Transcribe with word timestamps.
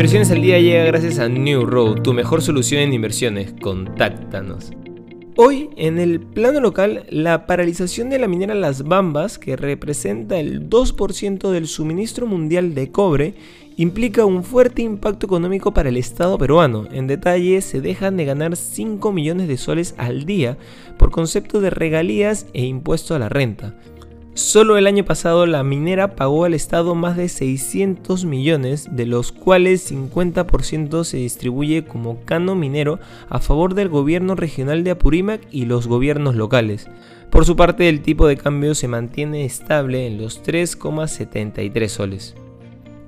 Inversiones 0.00 0.30
al 0.30 0.40
día 0.40 0.58
llega 0.58 0.84
gracias 0.84 1.18
a 1.18 1.28
New 1.28 1.66
Road, 1.66 2.00
tu 2.00 2.14
mejor 2.14 2.40
solución 2.40 2.80
en 2.80 2.94
inversiones. 2.94 3.52
Contáctanos. 3.60 4.70
Hoy, 5.36 5.68
en 5.76 5.98
el 5.98 6.20
plano 6.20 6.60
local, 6.60 7.04
la 7.10 7.44
paralización 7.44 8.08
de 8.08 8.18
la 8.18 8.26
minera 8.26 8.54
Las 8.54 8.84
Bambas, 8.84 9.38
que 9.38 9.56
representa 9.56 10.40
el 10.40 10.70
2% 10.70 11.50
del 11.50 11.66
suministro 11.66 12.26
mundial 12.26 12.74
de 12.74 12.90
cobre, 12.90 13.34
implica 13.76 14.24
un 14.24 14.42
fuerte 14.42 14.80
impacto 14.80 15.26
económico 15.26 15.74
para 15.74 15.90
el 15.90 15.98
Estado 15.98 16.38
peruano. 16.38 16.88
En 16.90 17.06
detalle, 17.06 17.60
se 17.60 17.82
dejan 17.82 18.16
de 18.16 18.24
ganar 18.24 18.56
5 18.56 19.12
millones 19.12 19.48
de 19.48 19.58
soles 19.58 19.94
al 19.98 20.24
día 20.24 20.56
por 20.96 21.10
concepto 21.10 21.60
de 21.60 21.68
regalías 21.68 22.46
e 22.54 22.64
impuesto 22.64 23.14
a 23.14 23.18
la 23.18 23.28
renta. 23.28 23.74
Solo 24.34 24.78
el 24.78 24.86
año 24.86 25.04
pasado 25.04 25.44
la 25.44 25.64
minera 25.64 26.14
pagó 26.14 26.44
al 26.44 26.54
Estado 26.54 26.94
más 26.94 27.16
de 27.16 27.28
600 27.28 28.24
millones, 28.24 28.88
de 28.92 29.04
los 29.04 29.32
cuales 29.32 29.90
50% 29.90 31.02
se 31.02 31.16
distribuye 31.16 31.84
como 31.84 32.24
cano 32.24 32.54
minero 32.54 33.00
a 33.28 33.40
favor 33.40 33.74
del 33.74 33.88
gobierno 33.88 34.36
regional 34.36 34.84
de 34.84 34.92
Apurímac 34.92 35.42
y 35.50 35.66
los 35.66 35.88
gobiernos 35.88 36.36
locales. 36.36 36.88
Por 37.30 37.44
su 37.44 37.56
parte, 37.56 37.88
el 37.88 38.02
tipo 38.02 38.26
de 38.28 38.36
cambio 38.36 38.74
se 38.74 38.88
mantiene 38.88 39.44
estable 39.44 40.06
en 40.06 40.18
los 40.22 40.42
3,73 40.44 41.88
soles. 41.88 42.34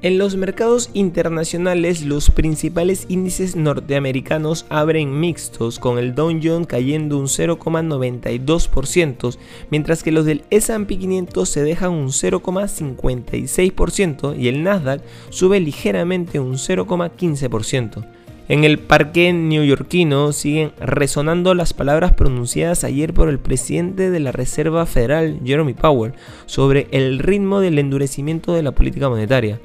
En 0.02 0.18
los 0.18 0.34
mercados 0.34 0.90
internacionales, 0.94 2.04
los 2.04 2.30
principales 2.30 3.06
índices 3.08 3.54
norteamericanos 3.54 4.66
abren 4.68 5.20
mixtos, 5.20 5.78
con 5.78 5.96
el 5.96 6.16
Dow 6.16 6.36
Jones 6.42 6.66
cayendo 6.66 7.18
un 7.18 7.26
0,92%, 7.26 9.38
mientras 9.70 10.02
que 10.02 10.10
los 10.10 10.24
del 10.24 10.42
S&P 10.50 10.98
500 10.98 11.48
se 11.48 11.62
dejan 11.62 11.92
un 11.92 12.08
0,56% 12.08 14.36
y 14.36 14.48
el 14.48 14.64
Nasdaq 14.64 15.02
sube 15.30 15.60
ligeramente 15.60 16.40
un 16.40 16.54
0,15%. 16.54 18.04
En 18.48 18.64
el 18.64 18.80
parque 18.80 19.32
neoyorquino 19.32 20.32
siguen 20.32 20.72
resonando 20.80 21.54
las 21.54 21.74
palabras 21.74 22.14
pronunciadas 22.14 22.82
ayer 22.82 23.14
por 23.14 23.28
el 23.28 23.38
presidente 23.38 24.10
de 24.10 24.18
la 24.18 24.32
Reserva 24.32 24.84
Federal, 24.84 25.38
Jeremy 25.44 25.74
Powell, 25.74 26.14
sobre 26.46 26.88
el 26.90 27.20
ritmo 27.20 27.60
del 27.60 27.78
endurecimiento 27.78 28.52
de 28.52 28.64
la 28.64 28.72
política 28.72 29.08
monetaria. 29.08 29.60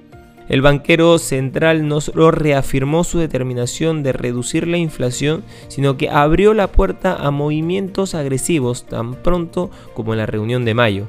El 0.50 0.62
banquero 0.62 1.20
central 1.20 1.88
no 1.88 2.00
solo 2.00 2.32
reafirmó 2.32 3.04
su 3.04 3.20
determinación 3.20 4.02
de 4.02 4.14
reducir 4.14 4.68
la 4.68 4.78
inflación, 4.78 5.44
sino 5.68 5.98
que 5.98 6.10
abrió 6.10 6.54
la 6.54 6.68
puerta 6.68 7.16
a 7.16 7.32
movimientos 7.32 8.16
agresivos 8.16 8.86
tan 8.86 9.16
pronto 9.16 9.70
como 9.94 10.14
en 10.14 10.20
la 10.20 10.26
reunión 10.26 10.64
de 10.64 10.74
mayo. 10.74 11.08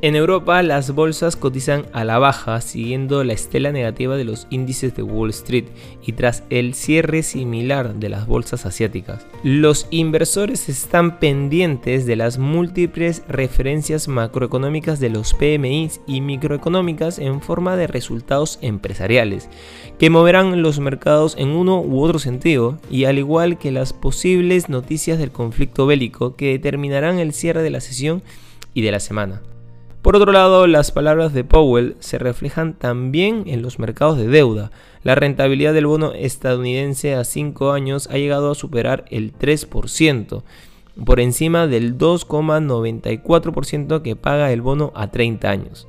En 0.00 0.14
Europa 0.14 0.62
las 0.62 0.94
bolsas 0.94 1.34
cotizan 1.34 1.86
a 1.92 2.04
la 2.04 2.20
baja 2.20 2.60
siguiendo 2.60 3.24
la 3.24 3.32
estela 3.32 3.72
negativa 3.72 4.16
de 4.16 4.24
los 4.24 4.46
índices 4.48 4.94
de 4.94 5.02
Wall 5.02 5.30
Street 5.30 5.64
y 6.06 6.12
tras 6.12 6.44
el 6.50 6.74
cierre 6.74 7.24
similar 7.24 7.96
de 7.96 8.08
las 8.08 8.28
bolsas 8.28 8.64
asiáticas. 8.64 9.26
Los 9.42 9.88
inversores 9.90 10.68
están 10.68 11.18
pendientes 11.18 12.06
de 12.06 12.14
las 12.14 12.38
múltiples 12.38 13.24
referencias 13.26 14.06
macroeconómicas 14.06 15.00
de 15.00 15.10
los 15.10 15.34
PMIs 15.34 16.00
y 16.06 16.20
microeconómicas 16.20 17.18
en 17.18 17.40
forma 17.40 17.76
de 17.76 17.88
resultados 17.88 18.60
empresariales, 18.62 19.50
que 19.98 20.10
moverán 20.10 20.62
los 20.62 20.78
mercados 20.78 21.34
en 21.36 21.48
uno 21.48 21.80
u 21.80 22.04
otro 22.04 22.20
sentido 22.20 22.78
y 22.88 23.06
al 23.06 23.18
igual 23.18 23.58
que 23.58 23.72
las 23.72 23.92
posibles 23.94 24.68
noticias 24.68 25.18
del 25.18 25.32
conflicto 25.32 25.86
bélico 25.86 26.36
que 26.36 26.52
determinarán 26.52 27.18
el 27.18 27.32
cierre 27.32 27.64
de 27.64 27.70
la 27.70 27.80
sesión 27.80 28.22
y 28.74 28.82
de 28.82 28.92
la 28.92 29.00
semana. 29.00 29.42
Por 30.08 30.16
otro 30.16 30.32
lado, 30.32 30.66
las 30.66 30.90
palabras 30.90 31.34
de 31.34 31.44
Powell 31.44 31.94
se 31.98 32.16
reflejan 32.16 32.72
también 32.72 33.42
en 33.46 33.60
los 33.60 33.78
mercados 33.78 34.16
de 34.16 34.26
deuda. 34.26 34.70
La 35.02 35.14
rentabilidad 35.14 35.74
del 35.74 35.86
bono 35.86 36.14
estadounidense 36.14 37.14
a 37.14 37.24
5 37.24 37.72
años 37.72 38.08
ha 38.10 38.16
llegado 38.16 38.50
a 38.50 38.54
superar 38.54 39.04
el 39.10 39.34
3%, 39.34 40.44
por 41.04 41.20
encima 41.20 41.66
del 41.66 41.98
2,94% 41.98 44.00
que 44.00 44.16
paga 44.16 44.50
el 44.50 44.62
bono 44.62 44.92
a 44.94 45.10
30 45.10 45.50
años. 45.50 45.86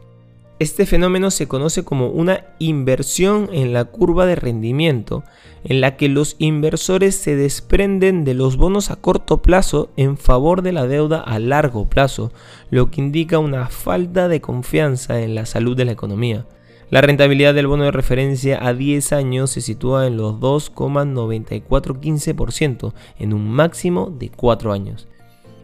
Este 0.60 0.86
fenómeno 0.86 1.32
se 1.32 1.48
conoce 1.48 1.84
como 1.86 2.10
una 2.10 2.44
inversión 2.60 3.50
en 3.54 3.72
la 3.72 3.86
curva 3.86 4.26
de 4.26 4.36
rendimiento, 4.36 5.24
en 5.64 5.80
la 5.80 5.96
que 5.96 6.10
los 6.10 6.36
inversores 6.38 7.16
se 7.16 7.38
desprenden 7.38 8.26
de 8.26 8.34
los 8.34 8.58
bonos 8.58 8.92
a 8.92 8.98
corto 8.98 9.42
plazo 9.42 9.90
en 9.96 10.18
favor 10.18 10.62
de 10.62 10.74
la 10.74 10.86
deuda 10.86 11.22
a 11.22 11.40
largo 11.40 11.88
plazo, 11.88 12.34
lo 12.72 12.92
que 12.92 13.00
indica 13.00 13.40
una 13.40 13.70
falta 13.70 14.28
de 14.28 14.42
confianza 14.42 15.22
en 15.22 15.34
la 15.34 15.46
salud 15.46 15.78
de 15.78 15.86
la 15.86 15.94
economía. 15.94 16.46
La 16.90 17.00
rentabilidad 17.00 17.54
del 17.54 17.68
bono 17.68 17.86
de 17.86 17.92
referencia 17.92 18.60
a 18.62 18.74
10 18.74 19.14
años 19.14 19.52
se 19.52 19.62
sitúa 19.62 20.08
en 20.08 20.18
los 20.18 20.42
2,9415% 20.42 22.94
en 23.18 23.34
un 23.34 23.50
máximo 23.50 24.10
de 24.10 24.30
4 24.30 24.74
años. 24.74 25.08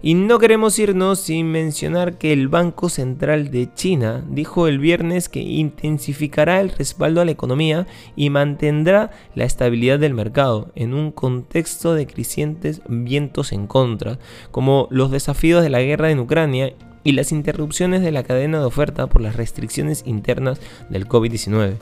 Y 0.06 0.14
no 0.14 0.38
queremos 0.38 0.78
irnos 0.78 1.18
sin 1.18 1.48
mencionar 1.48 2.20
que 2.20 2.32
el 2.32 2.48
Banco 2.48 2.90
Central 2.90 3.50
de 3.50 3.74
China 3.74 4.24
dijo 4.30 4.68
el 4.68 4.78
viernes 4.78 5.30
que 5.30 5.40
intensificará 5.40 6.62
el 6.62 6.70
respaldo 6.70 7.22
a 7.22 7.26
la 7.26 7.32
economía 7.32 7.88
y 8.16 8.30
mantendrá 8.30 9.10
la 9.34 9.46
estabilidad 9.46 9.98
del 9.98 10.14
mercado 10.14 10.72
en 10.76 10.94
un 10.94 11.12
contexto 11.12 11.96
de 11.96 12.06
crecientes 12.06 12.84
vientos 12.88 13.52
en 13.52 13.66
contra, 13.66 14.20
como 14.52 14.88
los 14.92 15.10
desafíos 15.10 15.64
de 15.64 15.72
la 15.72 15.82
guerra 15.82 16.12
en 16.12 16.20
Ucrania 16.20 16.76
y 17.04 17.14
las 17.14 17.32
interrupciones 17.32 18.04
de 18.04 18.12
la 18.12 18.22
cadena 18.22 18.60
de 18.60 18.66
oferta 18.66 19.08
por 19.08 19.24
las 19.24 19.36
restricciones 19.36 20.04
internas 20.06 20.62
del 20.88 21.08
COVID-19. 21.08 21.78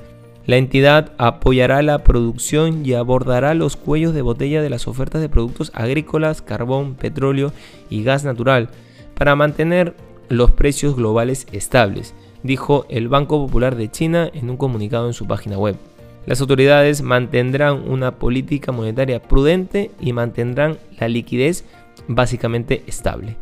La 0.45 0.57
entidad 0.57 1.13
apoyará 1.17 1.81
la 1.81 2.03
producción 2.03 2.85
y 2.85 2.93
abordará 2.93 3.53
los 3.53 3.77
cuellos 3.77 4.13
de 4.13 4.21
botella 4.21 4.61
de 4.61 4.69
las 4.69 4.87
ofertas 4.87 5.21
de 5.21 5.29
productos 5.29 5.71
agrícolas, 5.73 6.41
carbón, 6.41 6.95
petróleo 6.95 7.53
y 7.89 8.03
gas 8.03 8.25
natural 8.25 8.69
para 9.15 9.35
mantener 9.35 9.95
los 10.27 10.51
precios 10.51 10.95
globales 10.97 11.47
estables, 11.53 12.13
dijo 12.43 12.85
el 12.89 13.07
Banco 13.07 13.45
Popular 13.45 13.75
de 13.75 13.89
China 13.89 14.29
en 14.33 14.49
un 14.49 14.57
comunicado 14.57 15.07
en 15.07 15.13
su 15.13 15.27
página 15.27 15.57
web. 15.57 15.77
Las 16.25 16.41
autoridades 16.41 17.01
mantendrán 17.01 17.89
una 17.89 18.15
política 18.15 18.71
monetaria 18.71 19.21
prudente 19.21 19.91
y 19.99 20.11
mantendrán 20.11 20.77
la 20.99 21.07
liquidez 21.07 21.65
básicamente 22.07 22.83
estable. 22.87 23.37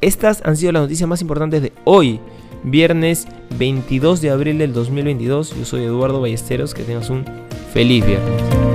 Estas 0.00 0.42
han 0.44 0.56
sido 0.56 0.72
las 0.72 0.82
noticias 0.82 1.08
más 1.08 1.22
importantes 1.22 1.62
de 1.62 1.72
hoy 1.84 2.20
viernes 2.64 3.26
22 3.58 4.20
de 4.20 4.30
abril 4.30 4.58
del 4.58 4.72
2022. 4.72 5.56
Yo 5.56 5.64
soy 5.64 5.84
Eduardo 5.84 6.20
Ballesteros, 6.20 6.74
que 6.74 6.82
tengas 6.82 7.10
un 7.10 7.24
feliz 7.72 8.06
viernes. 8.06 8.65